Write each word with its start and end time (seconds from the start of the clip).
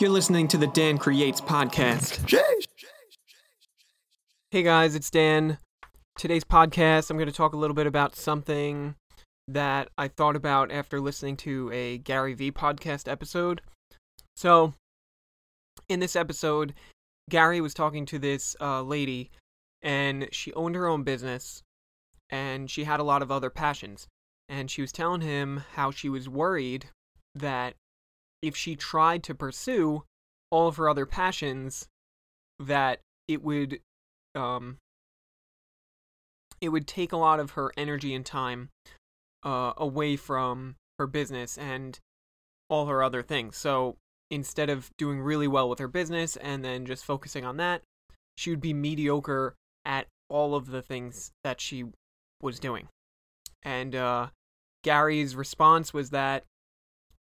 You're 0.00 0.10
listening 0.10 0.48
to 0.48 0.58
the 0.58 0.66
Dan 0.66 0.98
Creates 0.98 1.40
podcast. 1.40 2.28
Hey 4.50 4.62
guys, 4.62 4.94
it's 4.94 5.10
Dan. 5.10 5.58
Today's 6.18 6.44
podcast, 6.44 7.10
I'm 7.10 7.16
going 7.16 7.28
to 7.28 7.34
talk 7.34 7.52
a 7.54 7.56
little 7.56 7.74
bit 7.74 7.86
about 7.86 8.16
something 8.16 8.96
that 9.48 9.88
I 9.96 10.08
thought 10.08 10.36
about 10.36 10.70
after 10.70 11.00
listening 11.00 11.36
to 11.38 11.70
a 11.72 11.98
Gary 11.98 12.34
Vee 12.34 12.52
podcast 12.52 13.10
episode. 13.10 13.60
So, 14.36 14.74
in 15.88 16.00
this 16.00 16.16
episode, 16.16 16.74
Gary 17.30 17.60
was 17.60 17.74
talking 17.74 18.06
to 18.06 18.18
this 18.18 18.56
uh, 18.60 18.82
lady, 18.82 19.30
and 19.82 20.28
she 20.32 20.52
owned 20.54 20.74
her 20.74 20.86
own 20.86 21.02
business, 21.02 21.62
and 22.30 22.70
she 22.70 22.84
had 22.84 23.00
a 23.00 23.04
lot 23.04 23.22
of 23.22 23.30
other 23.30 23.50
passions. 23.50 24.06
And 24.48 24.70
she 24.70 24.82
was 24.82 24.92
telling 24.92 25.22
him 25.22 25.64
how 25.74 25.90
she 25.90 26.08
was 26.08 26.28
worried 26.28 26.86
that 27.34 27.74
if 28.42 28.56
she 28.56 28.76
tried 28.76 29.22
to 29.22 29.34
pursue 29.34 30.02
all 30.50 30.68
of 30.68 30.76
her 30.76 30.88
other 30.88 31.06
passions, 31.06 31.88
that 32.58 33.00
it 33.28 33.42
would, 33.42 33.80
um, 34.34 34.76
it 36.60 36.68
would 36.68 36.86
take 36.86 37.12
a 37.12 37.16
lot 37.16 37.40
of 37.40 37.52
her 37.52 37.72
energy 37.76 38.14
and 38.14 38.26
time 38.26 38.68
uh, 39.44 39.72
away 39.76 40.16
from 40.16 40.76
her 40.98 41.06
business 41.06 41.56
and 41.56 41.98
all 42.68 42.86
her 42.86 43.02
other 43.02 43.22
things. 43.22 43.56
So 43.56 43.96
instead 44.30 44.70
of 44.70 44.90
doing 44.96 45.20
really 45.20 45.48
well 45.48 45.68
with 45.68 45.78
her 45.78 45.88
business 45.88 46.36
and 46.36 46.64
then 46.64 46.86
just 46.86 47.04
focusing 47.04 47.44
on 47.44 47.56
that, 47.58 47.82
she 48.36 48.50
would 48.50 48.60
be 48.60 48.72
mediocre 48.72 49.54
at 49.84 50.06
all 50.28 50.54
of 50.54 50.70
the 50.70 50.82
things 50.82 51.32
that 51.44 51.60
she 51.60 51.84
was 52.40 52.58
doing. 52.58 52.88
And 53.62 53.94
uh, 53.94 54.28
Gary's 54.82 55.36
response 55.36 55.92
was 55.92 56.10
that 56.10 56.44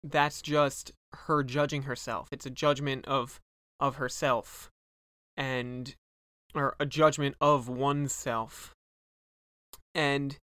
that's 0.03 0.41
just 0.41 0.91
her 1.26 1.44
judging 1.44 1.84
herself. 1.84 2.27
It's 2.31 2.45
a 2.45 2.52
judgment 2.52 3.05
of 3.07 3.39
of 3.80 3.95
herself 3.95 4.70
and 5.36 5.95
or 6.55 6.75
a 6.80 6.86
judgment 6.86 7.36
of 7.39 7.69
oneself. 7.69 8.73
And 9.94 10.38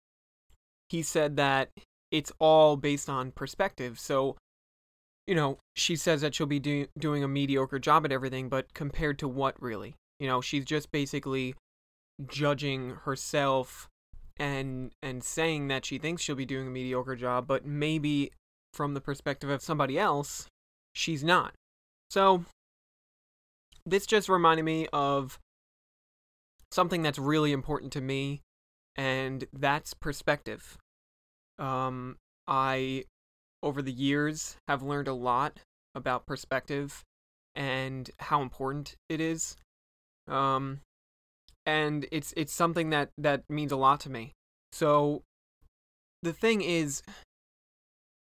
he 0.89 1.01
said 1.01 1.37
that 1.37 1.69
it's 2.11 2.31
all 2.39 2.77
based 2.77 3.09
on 3.09 3.31
perspective. 3.31 3.99
So, 3.99 4.37
you 5.25 5.33
know, 5.33 5.57
she 5.75 5.95
says 5.95 6.21
that 6.21 6.35
she'll 6.35 6.45
be 6.45 6.59
do- 6.59 6.87
doing 6.97 7.23
a 7.23 7.27
mediocre 7.27 7.79
job 7.79 8.05
at 8.05 8.11
everything, 8.11 8.49
but 8.49 8.73
compared 8.73 9.17
to 9.19 9.27
what 9.27 9.59
really? 9.61 9.95
You 10.19 10.27
know, 10.27 10.41
she's 10.41 10.65
just 10.65 10.91
basically 10.91 11.55
judging 12.27 12.91
herself 13.05 13.89
and 14.37 14.91
and 15.01 15.23
saying 15.23 15.67
that 15.67 15.85
she 15.85 15.97
thinks 15.97 16.21
she'll 16.21 16.35
be 16.35 16.45
doing 16.45 16.67
a 16.67 16.71
mediocre 16.71 17.15
job, 17.15 17.47
but 17.47 17.65
maybe 17.65 18.31
from 18.73 18.93
the 18.93 19.01
perspective 19.01 19.49
of 19.49 19.61
somebody 19.61 19.97
else, 19.97 20.47
she's 20.93 21.23
not. 21.23 21.53
So, 22.09 22.45
this 23.85 24.05
just 24.05 24.29
reminded 24.29 24.63
me 24.63 24.87
of 24.93 25.39
something 26.71 27.01
that's 27.01 27.19
really 27.19 27.51
important 27.51 27.91
to 27.93 28.01
me, 28.01 28.41
and 28.95 29.45
that's 29.51 29.93
perspective. 29.93 30.77
Um, 31.59 32.17
I, 32.47 33.05
over 33.61 33.81
the 33.81 33.91
years, 33.91 34.57
have 34.67 34.81
learned 34.81 35.07
a 35.07 35.13
lot 35.13 35.59
about 35.95 36.25
perspective 36.25 37.03
and 37.55 38.09
how 38.19 38.41
important 38.41 38.95
it 39.09 39.21
is. 39.21 39.55
Um, 40.27 40.79
and 41.65 42.05
it's 42.11 42.33
it's 42.35 42.53
something 42.53 42.89
that 42.89 43.09
that 43.17 43.43
means 43.49 43.71
a 43.71 43.77
lot 43.77 43.99
to 44.01 44.09
me. 44.09 44.33
So, 44.71 45.23
the 46.21 46.33
thing 46.33 46.61
is, 46.61 47.03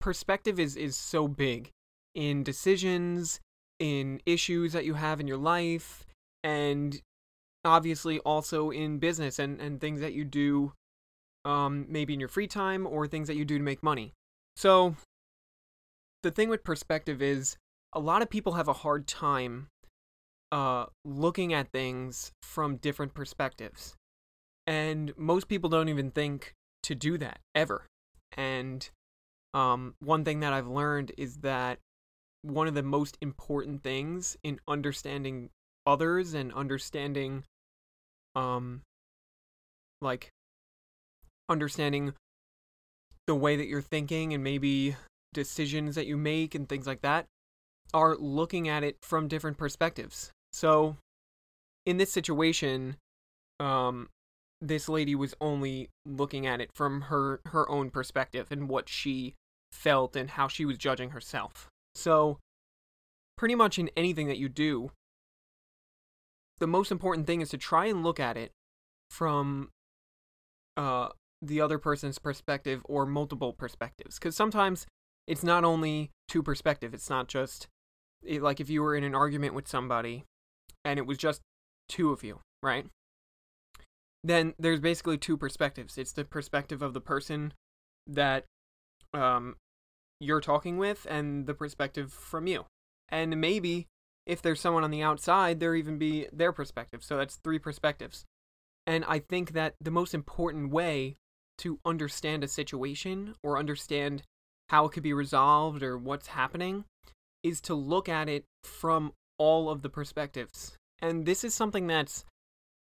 perspective 0.01 0.59
is 0.59 0.77
is 0.77 0.97
so 0.97 1.29
big 1.29 1.71
in 2.15 2.43
decisions, 2.43 3.41
in 3.79 4.21
issues 4.27 4.73
that 4.73 4.85
you 4.85 4.95
have 4.95 5.21
in 5.21 5.27
your 5.27 5.37
life, 5.37 6.07
and 6.43 7.01
obviously 7.65 8.19
also 8.21 8.71
in 8.71 8.99
business 8.99 9.39
and, 9.39 9.61
and 9.61 9.81
things 9.81 10.01
that 10.01 10.13
you 10.13 10.25
do 10.25 10.73
um, 11.45 11.87
maybe 11.89 12.15
in 12.15 12.21
your 12.21 12.29
free 12.29 12.47
time 12.47 12.87
or 12.87 13.07
things 13.07 13.29
that 13.29 13.37
you 13.37 13.45
do 13.45 13.59
to 13.59 13.65
make 13.65 13.83
money. 13.83 14.13
So, 14.57 14.97
the 16.23 16.31
thing 16.31 16.49
with 16.49 16.65
perspective 16.65 17.21
is 17.21 17.57
a 17.93 18.01
lot 18.01 18.23
of 18.23 18.31
people 18.31 18.53
have 18.55 18.69
a 18.69 18.73
hard 18.73 19.07
time 19.07 19.69
uh, 20.53 20.87
looking 21.05 21.53
at 21.53 21.71
things 21.71 22.33
from 22.43 22.77
different 22.77 23.15
perspectives. 23.15 23.95
And 24.67 25.13
most 25.17 25.49
people 25.49 25.69
don't 25.69 25.89
even 25.89 26.11
think 26.11 26.55
to 26.85 26.95
do 26.95 27.19
that 27.19 27.41
ever. 27.55 27.87
And 28.37 28.89
um, 29.53 29.95
one 30.01 30.25
thing 30.25 30.41
that 30.41 30.53
I've 30.53 30.67
learned 30.67 31.13
is 31.19 31.39
that 31.39 31.79
one 32.45 32.69
of 32.69 32.75
the 32.75 32.83
most 32.83 33.17
important 33.21 33.83
things 33.83 34.37
in 34.43 34.61
understanding 34.69 35.49
others 35.87 36.35
and 36.35 36.53
understanding 36.53 37.45
um 38.37 38.83
like 40.03 40.31
understanding 41.49 42.13
the 43.27 43.35
way 43.35 43.57
that 43.57 43.67
you're 43.67 43.81
thinking 43.81 44.35
and 44.35 44.45
maybe 44.45 44.95
decisions 45.33 45.95
that 45.95 46.07
you 46.07 46.17
make 46.17 46.55
and 46.55 46.69
things 46.69 46.87
like 46.87 47.01
that 47.01 47.27
are 47.95 48.17
looking 48.17 48.69
at 48.69 48.83
it 48.83 48.97
from 49.03 49.29
different 49.29 49.57
perspectives. 49.57 50.31
So 50.53 50.97
in 51.87 51.97
this 51.97 52.13
situation 52.13 52.97
um 53.61 54.09
this 54.61 54.89
lady 54.89 55.15
was 55.15 55.35
only 55.41 55.89
looking 56.07 56.47
at 56.47 56.61
it 56.61 56.71
from 56.75 57.03
her 57.03 57.41
her 57.47 57.69
own 57.71 57.91
perspective 57.91 58.49
and 58.51 58.69
what 58.69 58.89
she 58.89 59.35
felt 59.73 60.15
and 60.17 60.31
how 60.31 60.49
she 60.49 60.65
was 60.65 60.79
judging 60.79 61.11
herself. 61.11 61.69
So, 61.95 62.39
pretty 63.37 63.55
much 63.55 63.79
in 63.79 63.91
anything 63.97 64.27
that 64.29 64.39
you 64.39 64.49
do, 64.49 64.91
the 66.59 66.67
most 66.67 66.91
important 66.91 67.27
thing 67.27 67.41
is 67.41 67.51
to 67.51 67.59
try 67.59 67.87
and 67.87 68.03
look 68.03 68.21
at 68.21 68.37
it 68.37 68.53
from 69.11 69.71
uh, 70.77 71.09
the 71.43 71.61
other 71.61 71.79
person's 71.79 72.19
perspective 72.19 72.83
or 72.85 73.07
multiple 73.07 73.53
perspectives. 73.53 74.19
Because 74.19 74.37
sometimes 74.37 74.87
it's 75.27 75.43
not 75.43 75.65
only 75.65 76.11
two 76.29 76.43
perspective. 76.43 76.95
It's 76.95 77.11
not 77.11 77.29
just 77.29 77.69
it, 78.23 78.43
like 78.43 78.61
if 78.61 78.71
you 78.71 78.83
were 78.83 78.95
in 78.95 79.05
an 79.05 79.15
argument 79.15 79.55
with 79.55 79.69
somebody 79.69 80.25
and 80.85 80.99
it 80.99 81.07
was 81.07 81.19
just 81.19 81.41
two 81.89 82.11
of 82.11 82.23
you, 82.23 82.41
right? 82.63 82.87
Then 84.23 84.55
there's 84.59 84.81
basically 84.81 85.19
two 85.19 85.37
perspectives. 85.37 85.99
It's 85.99 86.13
the 86.13 86.25
perspective 86.25 86.83
of 86.83 86.95
the 86.95 87.01
person 87.01 87.53
that 88.07 88.45
um, 89.13 89.57
you're 90.25 90.41
talking 90.41 90.79
with 90.79 91.07
and 91.09 91.47
the 91.47 91.55
perspective 91.55 92.13
from 92.13 92.47
you. 92.47 92.65
And 93.09 93.41
maybe 93.41 93.87
if 94.27 94.41
there's 94.41 94.61
someone 94.61 94.85
on 94.85 94.91
the 94.91 95.03
outside, 95.03 95.61
there 95.61 95.75
even 95.75 95.99
be 95.99 96.27
their 96.33 96.53
perspective. 96.53 97.05
So 97.05 97.17
that's 97.17 97.37
three 97.37 97.59
perspectives. 97.59 98.25
And 98.87 99.05
I 99.07 99.19
think 99.19 99.53
that 99.53 99.75
the 99.81 99.91
most 99.91 100.15
important 100.15 100.71
way 100.71 101.17
to 101.59 101.79
understand 101.85 102.43
a 102.43 102.49
situation 102.49 103.35
or 103.43 103.59
understand 103.59 104.23
how 104.71 104.87
it 104.87 104.93
could 104.93 105.03
be 105.03 105.13
resolved 105.13 105.83
or 105.83 105.97
what's 105.97 106.29
happening 106.29 106.85
is 107.43 107.61
to 107.63 107.75
look 107.75 108.09
at 108.09 108.29
it 108.29 108.45
from 108.63 109.13
all 109.39 109.69
of 109.69 109.83
the 109.83 109.91
perspectives. 109.91 110.77
And 111.01 111.27
this 111.27 111.45
is 111.45 111.55
something 111.55 111.87
that's 111.87 112.25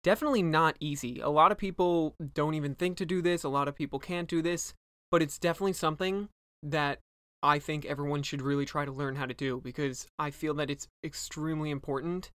definitely 0.03 0.44
not 0.44 0.78
easy. 0.80 1.19
A 1.19 1.30
lot 1.30 1.52
of 1.52 1.57
people 1.57 2.16
don't 2.34 2.53
even 2.53 2.75
think 2.75 2.97
to 2.97 3.06
do 3.06 3.22
this, 3.22 3.44
a 3.44 3.50
lot 3.50 3.68
of 3.68 3.75
people 3.75 4.00
can't 4.00 4.30
do 4.30 4.42
this, 4.42 4.74
but 5.12 5.22
it's 5.22 5.40
definitely 5.40 5.74
something 5.74 6.30
that 6.62 7.00
I 7.45 7.59
think 7.59 7.85
everyone 7.85 8.23
should 8.23 8.41
really 8.41 8.66
try 8.66 8.85
to 8.85 8.91
learn 8.91 9.16
how 9.16 9.28
to 9.28 9.33
do 9.33 9.61
because 9.63 10.07
I 10.17 10.31
feel 10.31 10.56
that 10.56 10.72
it's 10.72 10.88
extremely 11.03 11.69
important 11.69 12.31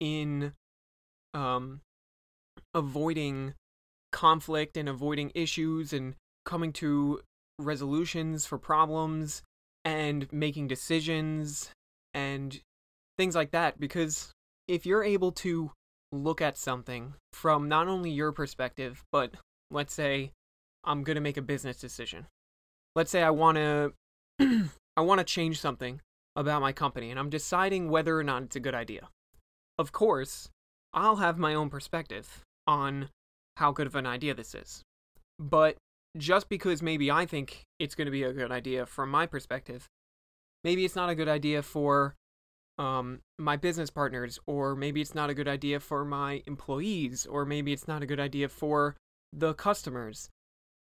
in 0.00 0.54
um, 1.34 1.82
avoiding 2.72 3.52
conflict 4.12 4.78
and 4.78 4.88
avoiding 4.88 5.30
issues 5.34 5.92
and 5.92 6.14
coming 6.46 6.72
to 6.72 7.20
resolutions 7.58 8.46
for 8.46 8.56
problems 8.56 9.42
and 9.84 10.26
making 10.32 10.68
decisions 10.68 11.70
and 12.14 12.60
things 13.18 13.34
like 13.34 13.50
that 13.50 13.78
because 13.78 14.32
if 14.66 14.86
you're 14.86 15.04
able 15.04 15.32
to 15.32 15.70
look 16.12 16.40
at 16.40 16.56
something 16.56 17.12
from 17.34 17.68
not 17.68 17.88
only 17.88 18.10
your 18.10 18.32
perspective 18.32 19.04
but 19.12 19.34
let's 19.70 19.92
say 19.92 20.32
I'm 20.82 21.02
going 21.02 21.16
to 21.16 21.20
make 21.20 21.36
a 21.36 21.42
business 21.42 21.78
decision. 21.78 22.26
Let's 22.94 23.10
say 23.10 23.22
I 23.22 23.30
want 23.30 23.56
to 23.56 23.92
I 24.40 25.00
want 25.00 25.18
to 25.18 25.24
change 25.24 25.60
something 25.60 26.00
about 26.34 26.60
my 26.60 26.72
company 26.72 27.10
and 27.10 27.18
I'm 27.18 27.30
deciding 27.30 27.90
whether 27.90 28.18
or 28.18 28.24
not 28.24 28.42
it's 28.42 28.56
a 28.56 28.60
good 28.60 28.74
idea. 28.74 29.08
Of 29.78 29.92
course, 29.92 30.48
I'll 30.92 31.16
have 31.16 31.38
my 31.38 31.54
own 31.54 31.70
perspective 31.70 32.42
on 32.66 33.10
how 33.56 33.72
good 33.72 33.86
of 33.86 33.94
an 33.94 34.06
idea 34.06 34.34
this 34.34 34.54
is. 34.54 34.82
But 35.38 35.76
just 36.16 36.48
because 36.48 36.82
maybe 36.82 37.10
I 37.10 37.26
think 37.26 37.62
it's 37.78 37.94
going 37.94 38.06
to 38.06 38.12
be 38.12 38.22
a 38.22 38.32
good 38.32 38.50
idea 38.50 38.86
from 38.86 39.10
my 39.10 39.26
perspective, 39.26 39.86
maybe 40.64 40.84
it's 40.84 40.96
not 40.96 41.10
a 41.10 41.14
good 41.14 41.28
idea 41.28 41.62
for 41.62 42.14
um, 42.78 43.20
my 43.38 43.56
business 43.56 43.90
partners, 43.90 44.38
or 44.46 44.74
maybe 44.74 45.00
it's 45.00 45.14
not 45.14 45.30
a 45.30 45.34
good 45.34 45.48
idea 45.48 45.80
for 45.80 46.04
my 46.04 46.42
employees, 46.46 47.26
or 47.26 47.44
maybe 47.44 47.72
it's 47.72 47.88
not 47.88 48.02
a 48.02 48.06
good 48.06 48.20
idea 48.20 48.48
for 48.48 48.96
the 49.32 49.54
customers. 49.54 50.28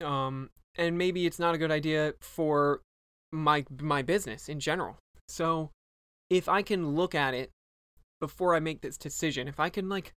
Um, 0.04 0.50
and 0.76 0.98
maybe 0.98 1.26
it's 1.26 1.40
not 1.40 1.56
a 1.56 1.58
good 1.58 1.72
idea 1.72 2.14
for 2.20 2.82
my 3.32 3.66
my 3.80 4.02
business 4.02 4.50
in 4.50 4.60
general. 4.60 4.98
So 5.28 5.72
if 6.30 6.48
I 6.50 6.62
can 6.62 6.96
look 6.96 7.16
at 7.16 7.34
it 7.34 7.52
before 8.20 8.56
I 8.56 8.60
make 8.60 8.82
this 8.82 8.98
decision, 8.98 9.48
if 9.48 9.60
I 9.60 9.70
can 9.70 9.90
like 9.90 10.14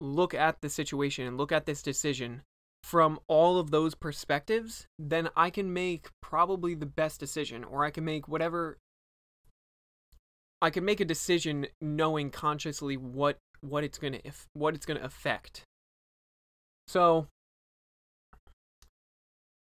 look 0.00 0.34
at 0.34 0.60
the 0.60 0.68
situation 0.68 1.26
and 1.26 1.36
look 1.36 1.52
at 1.52 1.66
this 1.66 1.82
decision 1.82 2.42
from 2.82 3.20
all 3.28 3.58
of 3.58 3.70
those 3.70 3.94
perspectives, 3.94 4.86
then 4.98 5.28
I 5.36 5.50
can 5.50 5.72
make 5.72 6.08
probably 6.20 6.74
the 6.74 6.86
best 6.86 7.20
decision 7.20 7.64
or 7.64 7.84
I 7.84 7.90
can 7.90 8.04
make 8.04 8.28
whatever 8.28 8.78
I 10.60 10.70
can 10.70 10.84
make 10.84 11.00
a 11.00 11.04
decision 11.04 11.66
knowing 11.80 12.30
consciously 12.30 12.96
what 12.96 13.38
what 13.60 13.84
it's 13.84 13.98
going 13.98 14.14
to 14.14 14.26
if 14.26 14.46
what 14.52 14.74
it's 14.74 14.86
going 14.86 14.98
to 14.98 15.04
affect. 15.04 15.64
So 16.86 17.28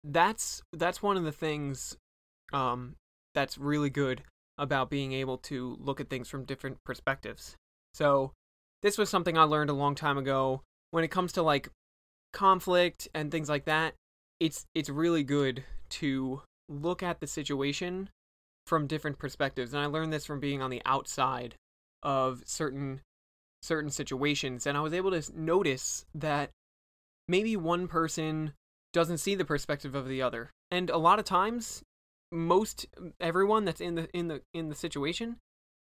that's 0.04 0.62
that's 0.74 1.02
one 1.02 1.18
of 1.18 1.24
the 1.24 1.32
things 1.32 1.98
um 2.54 2.96
that's 3.34 3.58
really 3.58 3.90
good 3.90 4.24
about 4.58 4.90
being 4.90 5.14
able 5.14 5.38
to 5.38 5.78
look 5.80 6.00
at 6.00 6.10
things 6.10 6.28
from 6.28 6.44
different 6.44 6.84
perspectives. 6.84 7.56
So 7.94 8.32
this 8.82 8.98
was 8.98 9.10
something 9.10 9.38
I 9.38 9.44
learned 9.44 9.70
a 9.70 9.74
long 9.74 9.96
time 9.96 10.18
ago 10.18 10.62
when 10.92 11.04
it 11.04 11.10
comes 11.10 11.32
to 11.34 11.42
like 11.42 11.70
conflict 12.34 13.08
and 13.14 13.32
things 13.32 13.50
like 13.50 13.66
that. 13.66 13.94
It's 14.40 14.66
it's 14.74 14.90
really 14.90 15.24
good 15.24 15.64
to 15.90 16.42
look 16.70 17.02
at 17.02 17.20
the 17.20 17.28
situation 17.28 18.10
from 18.66 18.88
different 18.88 19.20
perspectives. 19.20 19.74
And 19.74 19.82
I 19.82 19.86
learned 19.86 20.12
this 20.12 20.26
from 20.26 20.40
being 20.40 20.62
on 20.62 20.70
the 20.70 20.82
outside 20.86 21.56
of 22.04 22.44
certain 22.46 23.02
certain 23.64 23.90
situations 23.90 24.68
and 24.68 24.78
I 24.78 24.82
was 24.82 24.94
able 24.94 25.12
to 25.12 25.24
notice 25.36 26.06
that 26.14 26.52
maybe 27.28 27.58
one 27.58 27.88
person 27.88 28.54
doesn't 28.94 29.18
see 29.18 29.36
the 29.36 29.46
perspective 29.46 29.96
of 29.96 30.08
the 30.08 30.22
other. 30.22 30.52
And 30.70 30.90
a 30.90 30.98
lot 30.98 31.20
of 31.20 31.26
times 31.26 31.82
most 32.32 32.86
everyone 33.20 33.66
that's 33.66 33.82
in 33.82 33.96
the 33.96 34.10
in 34.14 34.28
the 34.28 34.42
in 34.54 34.70
the 34.70 34.76
situation 34.76 35.38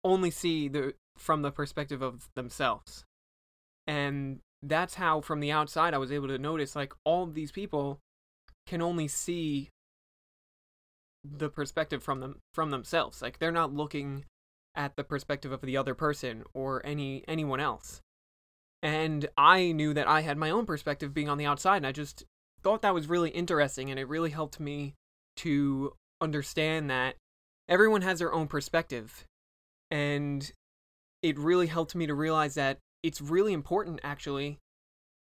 only 0.03 0.31
see 0.31 0.68
the 0.68 0.94
from 1.18 1.41
the 1.41 1.51
perspective 1.51 2.01
of 2.01 2.30
themselves. 2.35 3.06
And 3.88 4.39
that's 4.62 4.95
how 4.95 5.21
from 5.21 5.39
the 5.39 5.51
outside 5.51 5.94
I 5.94 5.97
was 5.97 6.12
able 6.12 6.27
to 6.30 6.38
notice 6.38 6.75
like 6.75 6.94
all 7.03 7.24
of 7.24 7.33
these 7.33 7.51
people 7.51 8.00
can 8.65 8.81
only 8.81 9.07
see 9.07 9.69
the 11.24 11.50
perspective 11.50 12.03
from 12.03 12.19
them 12.19 12.39
from 12.53 12.71
themselves. 12.71 13.21
Like 13.21 13.39
they're 13.39 13.51
not 13.51 13.74
looking 13.74 14.25
at 14.75 14.95
the 14.95 15.03
perspective 15.03 15.51
of 15.51 15.62
the 15.62 15.77
other 15.77 15.94
person 15.94 16.44
or 16.53 16.85
any 16.85 17.24
anyone 17.27 17.59
else. 17.59 18.01
And 18.81 19.30
I 19.38 19.71
knew 19.71 19.94
that 19.94 20.07
I 20.07 20.21
had 20.21 20.38
my 20.38 20.50
own 20.50 20.65
perspective 20.65 21.13
being 21.13 21.30
on 21.30 21.38
the 21.38 21.45
outside 21.45 21.77
and 21.77 21.88
I 21.88 21.91
just 21.91 22.25
thought 22.62 22.81
that 22.81 22.94
was 22.94 23.07
really 23.07 23.30
interesting 23.30 23.89
and 23.89 24.00
it 24.00 24.07
really 24.07 24.31
helped 24.31 24.59
me 24.59 24.95
to 25.38 25.94
understand 26.23 26.89
that 26.89 27.15
everyone 27.67 28.01
has 28.01 28.19
their 28.19 28.33
own 28.33 28.47
perspective. 28.47 29.25
And 29.91 30.51
it 31.21 31.37
really 31.37 31.67
helped 31.67 31.95
me 31.95 32.07
to 32.07 32.13
realize 32.13 32.55
that 32.55 32.79
it's 33.03 33.21
really 33.21 33.53
important 33.53 33.99
actually 34.03 34.59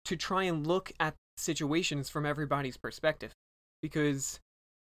to 0.05 0.17
try 0.17 0.45
and 0.45 0.67
look 0.67 0.93
at 1.01 1.15
situations 1.37 2.09
from 2.09 2.27
everybody's 2.27 2.77
perspective. 2.77 3.33
Because 3.83 4.41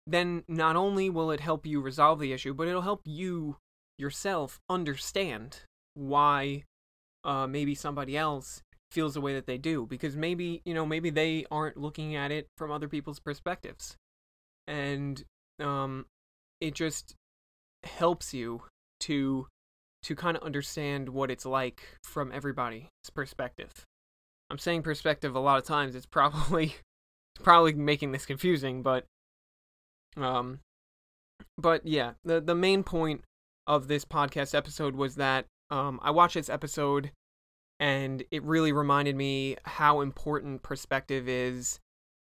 then 0.05 0.43
not 0.47 0.75
only 0.75 1.09
will 1.09 1.31
it 1.31 1.39
help 1.39 1.65
you 1.65 1.81
resolve 1.81 2.19
the 2.19 2.33
issue, 2.33 2.53
but 2.53 2.67
it'll 2.67 2.81
help 2.81 3.01
you 3.05 3.57
yourself 3.97 4.59
understand 4.69 5.61
why 5.95 6.63
uh, 7.23 7.47
maybe 7.47 7.73
somebody 7.73 8.17
else 8.17 8.61
feels 8.91 9.13
the 9.13 9.21
way 9.21 9.33
that 9.33 9.47
they 9.47 9.57
do. 9.57 9.85
Because 9.87 10.15
maybe 10.15 10.61
you 10.65 10.73
know 10.73 10.85
maybe 10.85 11.09
they 11.09 11.45
aren't 11.49 11.77
looking 11.77 12.15
at 12.15 12.31
it 12.31 12.47
from 12.57 12.71
other 12.71 12.87
people's 12.87 13.19
perspectives. 13.19 13.97
And 14.67 15.23
um 15.59 16.05
it 16.61 16.73
just 16.73 17.15
helps 17.83 18.33
you 18.33 18.63
to 18.99 19.47
to 20.01 20.15
kind 20.15 20.35
of 20.35 20.43
understand 20.43 21.09
what 21.09 21.31
it's 21.31 21.45
like 21.45 21.81
from 22.03 22.31
everybody's 22.31 22.87
perspective. 23.13 23.85
I'm 24.49 24.57
saying 24.57 24.83
perspective 24.83 25.35
a 25.35 25.39
lot 25.39 25.57
of 25.57 25.65
times 25.65 25.95
it's 25.95 26.05
probably 26.05 26.75
it's 27.35 27.43
probably 27.43 27.73
making 27.73 28.11
this 28.11 28.25
confusing 28.25 28.81
but 28.81 29.05
um, 30.17 30.59
but 31.57 31.85
yeah, 31.85 32.13
the 32.23 32.41
the 32.41 32.55
main 32.55 32.83
point 32.83 33.23
of 33.67 33.87
this 33.87 34.05
podcast 34.05 34.53
episode 34.53 34.95
was 34.95 35.15
that 35.15 35.45
um, 35.69 35.99
I 36.03 36.11
watched 36.11 36.35
this 36.35 36.49
episode 36.49 37.11
and 37.79 38.23
it 38.31 38.43
really 38.43 38.71
reminded 38.71 39.15
me 39.15 39.57
how 39.63 40.01
important 40.01 40.63
perspective 40.63 41.27
is, 41.27 41.79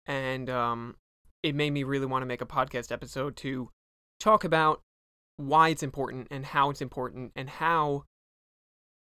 and 0.07 0.49
um, 0.49 0.97
it 1.43 1.55
made 1.55 1.71
me 1.71 1.83
really 1.83 2.07
want 2.07 2.23
to 2.23 2.27
make 2.27 2.41
a 2.41 2.47
podcast 2.47 2.93
episode 2.93 3.37
to 3.37 3.71
talk 4.19 4.45
about 4.45 4.81
why 5.37 5.71
it's 5.71 5.83
important 5.83 6.29
and 6.31 6.45
how 6.45 6.71
it's 6.71 6.83
important 6.83 7.33
and 7.35 7.49
how 7.49 8.05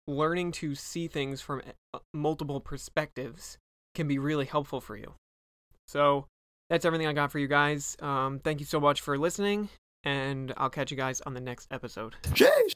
learning 0.07 0.51
to 0.51 0.75
see 0.75 1.07
things 1.07 1.41
from 1.41 1.61
uh, 1.93 1.99
multiple 2.13 2.59
perspectives 2.59 3.57
can 3.95 4.07
be 4.07 4.17
really 4.17 4.45
helpful 4.45 4.81
for 4.81 4.95
you. 4.95 5.15
So, 5.87 6.27
that's 6.69 6.85
everything 6.85 7.07
I 7.07 7.13
got 7.13 7.31
for 7.31 7.39
you 7.39 7.47
guys. 7.47 7.95
Um, 8.01 8.39
thank 8.39 8.59
you 8.59 8.65
so 8.65 8.79
much 8.79 8.99
for 9.01 9.17
listening, 9.17 9.69
and 10.03 10.53
I'll 10.57 10.69
catch 10.69 10.91
you 10.91 10.97
guys 10.97 11.21
on 11.21 11.33
the 11.33 11.41
next 11.41 11.67
episode. 11.71 12.15
Jeez. 12.23 12.73